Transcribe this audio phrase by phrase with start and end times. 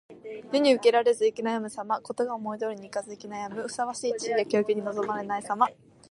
[0.51, 2.01] 世に受け入れられず行き悩むさま。
[2.01, 5.67] 事が思い通りにいかず行き悩み、ふさわしい地位や境遇に恵まれないさま。